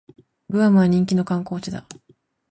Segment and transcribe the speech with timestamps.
[0.49, 1.85] グアムは人気の観光地だ